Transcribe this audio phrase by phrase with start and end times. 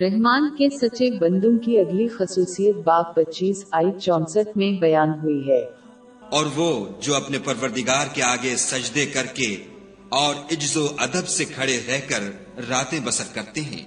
[0.00, 5.60] رحمان کے سچے بندوں کی اگلی خصوصیت باپ پچیس آئی چونسٹھ میں بیان ہوئی ہے۔
[6.30, 9.56] اور وہ جو اپنے پروردگار کے آگے سجدے کر کے
[10.08, 12.20] اور عجز و ادب سے کھڑے رہ کر
[12.68, 13.84] راتیں بسر کرتے ہیں۔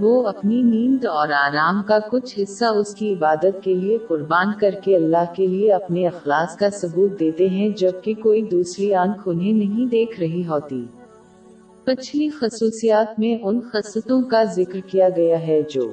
[0.00, 4.74] وہ اپنی نیند اور آرام کا کچھ حصہ اس کی عبادت کے لیے قربان کر
[4.84, 9.52] کے اللہ کے لیے اپنے اخلاص کا ثبوت دیتے ہیں جبکہ کوئی دوسری آنکھ انہیں
[9.52, 10.86] نہیں دیکھ رہی ہوتی۔
[11.90, 15.92] پچھلی خصوصیات میں ان خصوصوں کا ذکر کیا گیا ہے جو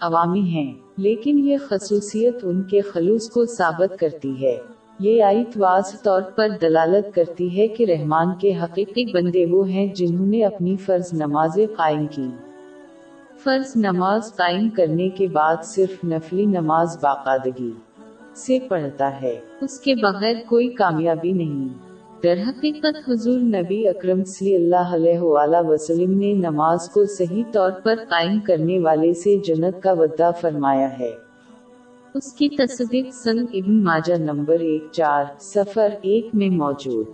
[0.00, 4.56] عوامی ہیں، لیکن یہ خصوصیت ان کے خلوص کو ثابت کرتی ہے۔
[5.00, 9.86] یہ آیت واضح طور پر دلالت کرتی ہے کہ رحمان کے حقیقی بندے وہ ہیں
[9.86, 12.28] جنہوں نے اپنی فرض نمازیں قائم کی۔
[13.38, 17.70] فرض نماز قائم کرنے کے بعد صرف نفلی نماز باقاعدگی
[18.34, 21.83] سے پڑھتا ہے۔ اس کے بغیر کوئی کامیابی نہیں۔
[22.24, 27.70] در حقیقت حضور نبی اکرم صلی اللہ علیہ وآلہ وسلم نے نماز کو صحیح طور
[27.82, 31.10] پر قائم کرنے والے سے جنت کا ودہ فرمایا ہے۔
[32.14, 37.06] اس کی تصدیق سن ابن ماجہ نمبر ایک چار سفر ایک میں موجود۔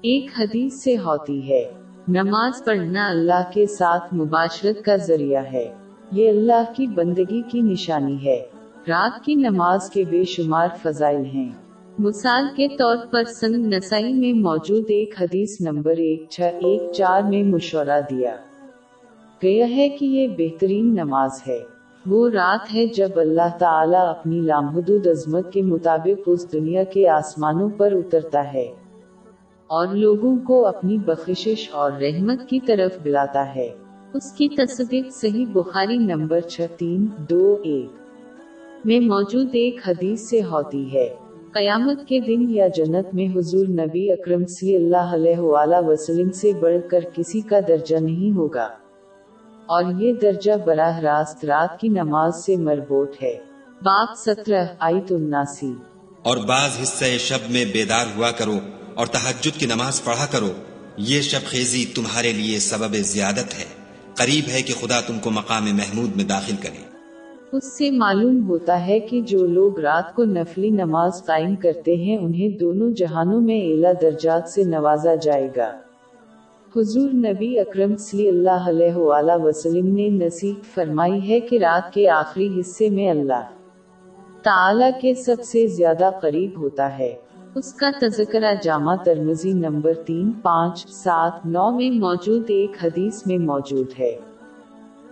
[0.00, 1.72] ایک حدیث سے ہوتی ہے،
[2.08, 5.74] نماز پڑھنا اللہ کے ساتھ مباشرت کا ذریعہ ہے۔
[6.12, 8.46] یہ اللہ کی بندگی کی نشانی ہے۔
[8.88, 11.63] رات کی نماز کے بے شمار فضائل ہیں۔
[11.98, 17.22] مثال کے طور پر سنگ نسائی میں موجود ایک حدیث نمبر ایک چھ ایک چار
[17.22, 18.36] میں مشورہ دیا۔
[19.42, 21.58] گیا ہے کہ یہ بہترین نماز ہے۔
[22.06, 27.68] وہ رات ہے جب اللہ تعالیٰ اپنی لامحدود عظمت کے مطابق اس دنیا کے آسمانوں
[27.68, 28.72] پر اترتا ہے
[29.66, 33.68] اور لوگوں کو اپنی بخشش اور رحمت کی طرف بلاتا ہے۔
[34.14, 37.90] اس کی تصدیق صحیح بخاری نمبر چھ تین دو ایک
[38.84, 41.14] میں موجود ایک حدیث سے ہوتی ہے۔
[41.54, 46.52] قیامت کے دن یا جنت میں حضور نبی اکرم صلی اللہ علیہ وآلہ وسلم سے
[46.52, 48.68] بڑھ کر کسی کا درجہ نہیں ہوگا۔
[49.66, 53.38] اور یہ درجہ براہ راست رات کی نماز سے مربوط ہے۔
[53.82, 55.72] باب سترہ، آیت الناسی
[56.22, 58.58] اور بعض حصہ شب میں بیدار ہوا کرو
[58.94, 60.50] اور تحجد کی نماز پڑھا کرو۔
[60.96, 63.64] یہ شب خیزی تمہارے لیے سبب زیادت ہے۔
[64.14, 66.93] قریب ہے کہ خدا تم کو مقام محمود میں داخل کرے۔
[67.54, 72.18] اس سے معلوم ہوتا ہے کہ جو لوگ رات کو نفلی نماز قائم کرتے ہیں،
[72.18, 75.72] انہیں دونوں جہانوں میں اعلیٰ درجات سے نوازا جائے گا۔
[76.76, 82.08] حضور نبی اکرم صلی اللہ علیہ وآلہ وسلم نے نصیب فرمائی ہے کہ رات کے
[82.08, 83.48] آخری حصے میں اللہ
[84.42, 87.14] تعالی کے سب سے زیادہ قریب ہوتا ہے۔
[87.54, 93.38] اس کا تذکرہ جامع ترمزی نمبر تین، پانچ، سات، نو میں موجود ایک حدیث میں
[93.38, 94.16] موجود ہے۔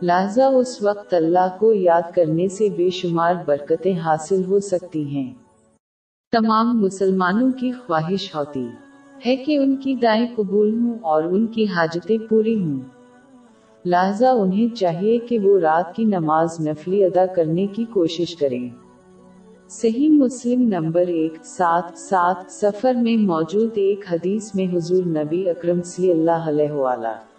[0.03, 5.35] لہذا اس وقت اللہ کو یاد کرنے سے بے شمار برکتیں حاصل ہو سکتی ہیں۔
[6.33, 8.67] تمام مسلمانوں کی خواہش ہوتی
[9.27, 12.81] ہے کہ ان کی دائیں قبول ہوں اور ان کی حاجتیں پوری ہوں۔
[13.85, 18.69] لہذا انہیں چاہیے کہ وہ رات کی نماز نفلی ادا کرنے کی کوشش کریں۔
[19.69, 25.83] صحیح مسلم نمبر ایک سات سات سفر میں موجود ایک حدیث میں حضور نبی اکرم
[25.83, 27.32] صلی اللہ علیہ وآلہ۔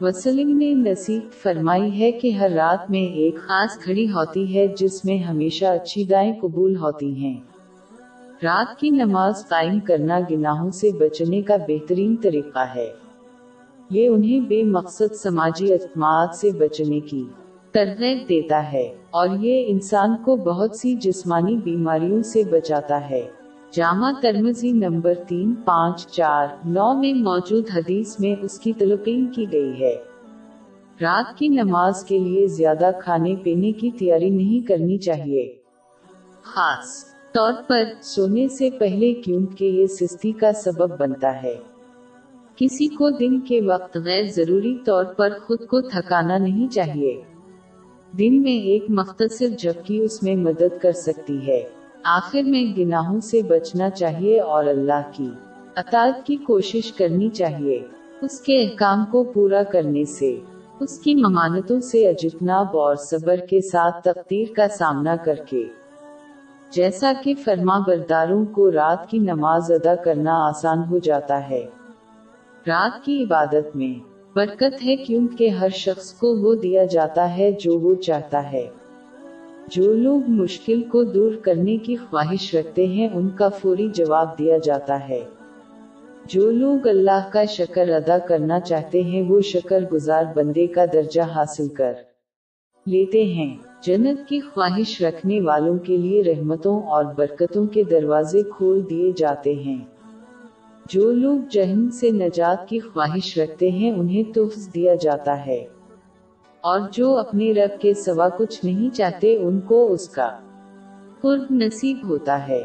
[0.00, 5.04] وسلم نے نصیب فرمائی ہے کہ ہر رات میں ایک خاص گھڑی ہوتی ہے جس
[5.04, 7.40] میں ہمیشہ اچھی دائیں قبول ہوتی ہیں۔
[8.42, 12.92] رات کی نماز قائم کرنا گناہوں سے بچنے کا بہترین طریقہ ہے۔
[13.90, 17.24] یہ انہیں بے مقصد سماجی اعتماد سے بچنے کی
[17.72, 23.22] ترغیب دیتا ہے اور یہ انسان کو بہت سی جسمانی بیماریوں سے بچاتا ہے۔
[23.72, 29.46] جامع ترمزی نمبر تین، پانچ، چار، نو میں موجود حدیث میں اس کی تلقین کی
[29.52, 29.96] گئی ہے۔
[31.02, 35.56] رات کی نماز کے لیے زیادہ کھانے پینے کی تیاری نہیں کرنی چاہیے۔
[36.42, 41.54] خاص طور پر سونے سے پہلے کیونکہ یہ سستی کا سبب بنتا ہے۔
[42.56, 47.20] کسی کو دن کے وقت غیر ضروری طور پر خود کو تھکانا نہیں چاہیے۔
[48.18, 53.42] دن میں ایک مختصر جھپکی اس میں مدد کر سکتی ہے۔ آخر میں گناہوں سے
[53.42, 55.30] بچنا چاہیے اور اللہ کی
[55.76, 57.86] اطاعت کی کوشش کرنی چاہیے۔
[58.22, 60.38] اس کے احکام کو پورا کرنے سے،
[60.80, 65.64] اس کی ممانتوں سے اجتناب اور صبر کے ساتھ تقدیر کا سامنا کر کے۔
[66.70, 71.66] جیسا کہ فرما برداروں کو رات کی نماز ادا کرنا آسان ہو جاتا ہے۔
[72.66, 73.94] رات کی عبادت میں
[74.34, 78.66] برکت ہے کیونکہ ہر شخص کو وہ دیا جاتا ہے جو وہ چاہتا ہے۔
[79.76, 84.58] جو لوگ مشکل کو دور کرنے کی خواہش رکھتے ہیں، ان کا فوری جواب دیا
[84.58, 85.20] جاتا ہے۔
[86.26, 91.20] جو لوگ اللہ کا شکر ادا کرنا چاہتے ہیں، وہ شکر گزار بندے کا درجہ
[91.20, 91.92] حاصل کر
[92.86, 98.90] لیتے ہیں۔ جنت کی خواہش رکھنے والوں کے لیے رحمتوں اور برکتوں کے دروازے کھول
[98.90, 99.84] دیے جاتے ہیں۔
[100.90, 105.64] جو لوگ جہن سے نجات کی خواہش رکھتے ہیں، انہیں تحفظ دیا جاتا ہے۔
[106.62, 110.30] اور جو اپنے رب کے سوا کچھ نہیں چاہتے ان کو اس کا
[111.20, 112.64] قرب نصیب ہوتا ہے۔